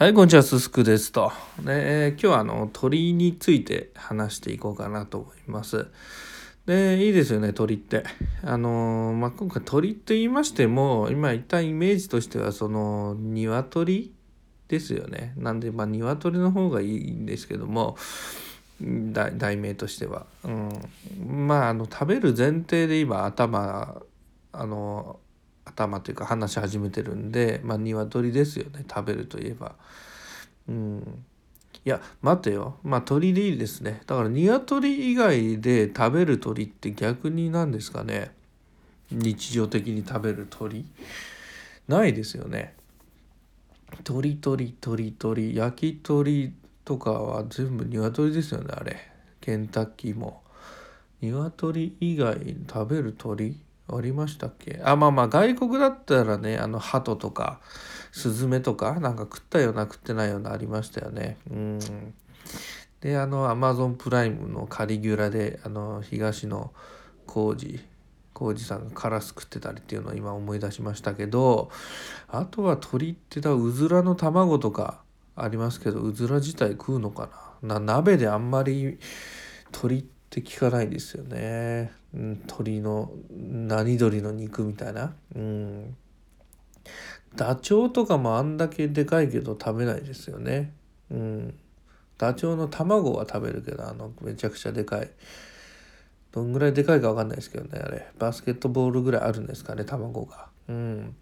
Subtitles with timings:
[0.00, 1.32] はい、こんにちは、すすくですと。
[1.58, 5.88] で、えー、今日はあの鳥について話していこうかなと思います。
[6.66, 8.04] で、いいですよね、鳥って。
[8.44, 14.12] あのー、まあ、今回鳥って言いましても、今一旦イメージとしては、その、鶏
[14.68, 15.34] ですよね。
[15.36, 17.96] なんで、まあ、鶏の方がいいんですけども、
[18.80, 20.26] 題名としては。
[20.44, 21.46] うん。
[21.48, 24.00] まあ、あの、食べる前提で今、頭、
[24.52, 25.18] あの、
[25.68, 29.74] 頭というか話し始めてるんでまあ鶏ですよね食べるといえば。
[30.68, 31.24] うん。
[31.84, 32.76] いや待てよ。
[32.82, 34.02] まあ鳥でいいですね。
[34.06, 38.32] だから鶏以外で食べる鳥って逆に何ですかね。
[39.10, 40.84] 日常的に食べる鳥。
[41.86, 42.74] ないですよね。
[44.04, 45.56] 鳥鳥鳥鳥。
[45.56, 46.52] 焼き鳥
[46.84, 48.96] とかは全部鶏ですよねあれ。
[49.40, 50.42] ケンタッキーも。
[51.20, 53.58] 鶏以外食べる鳥
[53.90, 54.80] ありましたっけ？
[54.84, 57.60] あまあまあ外国だったらねあの鳩とか
[58.12, 61.36] スズメとかなんか食ったような食ってないようなありましたよね。
[61.50, 61.78] うん。
[63.00, 66.72] であのアマゾンプライムのカリギュラであの東野
[67.26, 67.80] 浩二
[68.34, 71.70] 浩二さんがカラス食ってたりっていうのを今思い出しましたけど
[72.28, 75.00] あとは鳥ってだうずらの卵とか
[75.36, 77.30] ありますけどうずら自体食うのか
[77.62, 77.78] な？
[77.80, 78.98] な鍋であんまり
[79.72, 85.14] 鳥ってって聞かないですよね、うん、鳥の何鳥の肉みたいな。
[85.34, 85.96] うん。
[87.34, 90.72] ダチョウとかもあんだけでかいけど食べないですよね。
[91.10, 91.58] うん。
[92.18, 95.10] ダチョウの卵は食べるけどあのめちゃくちゃでかい。
[96.30, 98.06] どんぐらいでかいか分かんないですけどねあれ。
[98.18, 100.48] バスケットボールぐらいあるんですかね卵が。
[100.68, 101.16] うん。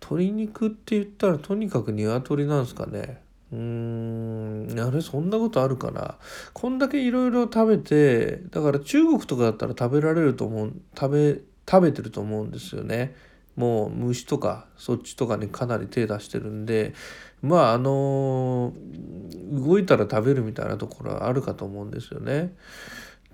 [0.00, 3.25] 鶏肉って言ったらとにかく鶏なんですかね。
[3.52, 4.80] うーん。
[4.80, 6.18] あれそんなことあるかな？
[6.52, 13.14] こんだけいろいろ食べてだから中国とかだったら食べられると思う食べ食べてると思うんですよね。
[13.56, 16.94] もう虫とかそっちとかにかなり手出してるんで
[17.40, 18.74] まああの
[19.50, 22.54] 動いたら食べるみたいなところはあるかと思うんですよね。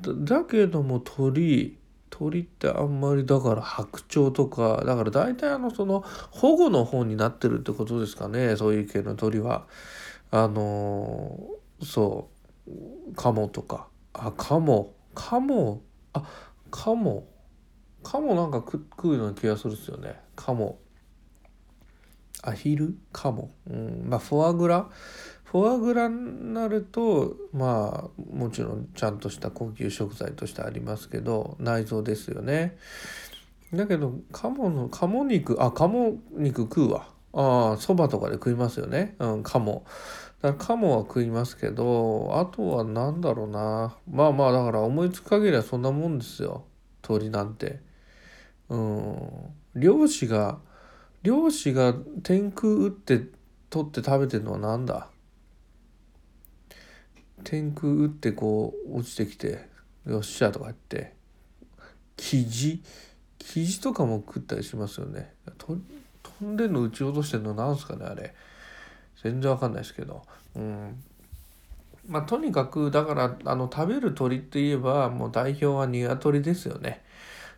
[0.00, 1.76] だけども鳥
[2.14, 9.66] 鳥ってあんまりだから白鳥とかだから大体あのその保護の方になってるってことですかねそういう系の鳥は。
[10.30, 11.38] あの
[11.82, 12.28] そ
[12.68, 13.14] う。
[13.16, 13.88] カモとか。
[14.12, 14.94] あカモ。
[15.14, 15.82] カモ。
[16.12, 16.22] あ
[16.70, 17.26] カモ。
[18.02, 20.20] カモなんか食うような気がするっすよね。
[20.36, 20.78] カモ。
[22.42, 22.96] アヒル？
[23.12, 24.88] カモ、うん、まあフォアグラ？
[25.52, 32.78] フォアグラになるとまあもちろんちゃんとした高級食材としてありますけど内臓ですよね。
[33.70, 37.06] だけどカモのカモ肉あカモ肉食うわ。
[37.34, 39.14] ああそばとかで食いますよね。
[39.18, 39.84] うんカモ
[40.40, 43.94] だからカモは食いますけどあとは何だろうな。
[44.10, 46.64] まあまあだから思いつく限りはそんなもんですよ。
[47.02, 47.80] 鳥なんて。
[48.70, 49.28] うん。
[49.74, 50.60] 漁師が
[51.22, 53.20] 漁師が天空打って
[53.68, 55.08] 取って食べてるのは何だ？
[57.52, 59.68] 天空打ってこう落ちてきて
[60.06, 61.12] よっしゃとか言って
[62.16, 62.82] 生地
[63.40, 65.34] 生地とかも食ったりしますよね。
[65.58, 65.78] 飛
[66.42, 68.34] んでんの撃ち落としてんのなんすかねあれ。
[69.22, 70.22] 全然わかんないですけど。
[70.56, 71.02] うん。
[72.08, 77.02] まあとにかくだからあの食べる鳥って言えばもう代表は鶏ですよね。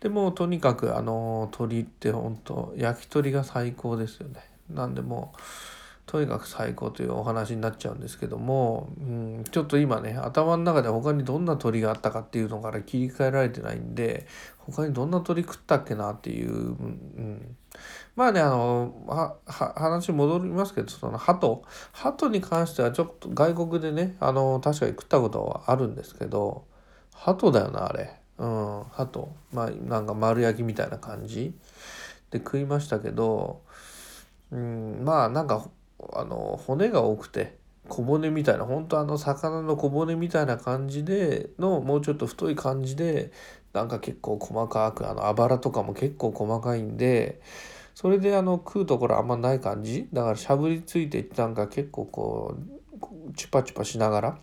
[0.00, 4.40] でもとにかくあの鳥って本当焼き鳥が最高ですよね。
[4.68, 5.40] なんでもう
[6.06, 14.28] とにかく最高というお話になっちゃうんですけども、うん、ちょっと今ね頭の中で他にどんな鳥があったかっていうのから切り替えられてないんで
[14.58, 17.56] 他にどんな鳥食ったっけなっていう、うん、
[18.14, 21.62] まあねあの話戻りますけどその鳩。
[21.92, 26.64] 鳩に関してはちょっと外国でねあの確かに食ったことはあるんですけど
[27.14, 28.14] 鳩だよなあれ。
[28.38, 29.28] うん鳩。
[29.52, 31.52] まあなんか丸焼きみたいな感じ
[32.30, 33.62] で食いましたけど、
[34.52, 35.68] うん、まあなんか
[36.12, 37.56] あの骨が多くて
[37.88, 43.32] 小骨みたいな本当あの魚の小骨みたいな感じでのもうちょっと太い感じで
[43.72, 47.40] なんか結構細かくあのあばらとかも結構細かいんで
[47.94, 54.38] それであの食うところあんまない感じだからしゃぶりついてなんか結構こうチュパチュパしながら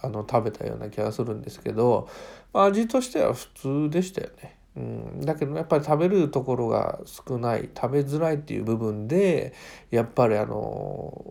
[0.00, 2.08] あの食べたような気がするんですけど、
[2.52, 4.58] まあ、味としては普通でしたよね。
[4.76, 9.54] うん、だけどやっぱり食べるところが少ない食べづらいっていう部分で
[9.90, 11.24] やっぱりあの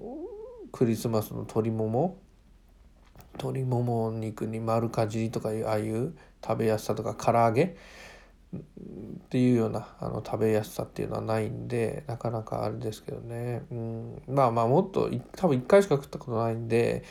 [0.71, 2.17] クリスマスの鶏もも
[3.33, 7.75] 鶏もも肉に丸かじりとかああいう食べやすさとか唐揚げ
[8.55, 8.59] っ
[9.29, 17.03] ていうようなあの食べやすさっていうのはないんでなかなかあれですけどね、うん、まあまあもっと多分1回しか食ったことないんで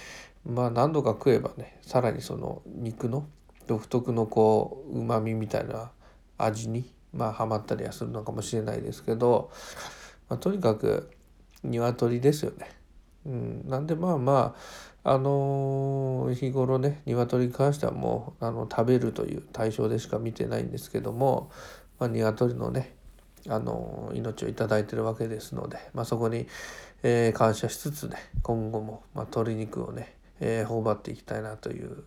[0.46, 3.26] まあ何度か食えばねさらにその肉の
[3.66, 5.90] 独特のこううまみみたいな
[6.44, 9.50] 味にまあハマったりはするのかもしれないですけど、
[10.28, 11.10] まあ、とにかく
[11.62, 12.70] 鶏ですよね。
[13.24, 14.56] うん、なんでまあま
[15.04, 21.50] ああのー、日頃ね鶏に関してはもうあの食べるという対象でしか見てないんですけども、
[21.98, 22.94] まあ、鶏のね
[23.48, 26.46] あの命を頂いてるわけですので、まあ、そこに、
[27.02, 32.04] えー、感謝しつつね今後も、まあ、鶏肉をね、えー、頬張っていきたいなという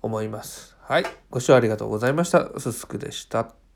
[0.00, 0.76] 思います。
[0.80, 2.58] はいご視聴ありがとうございました。
[2.58, 3.67] すすくでした。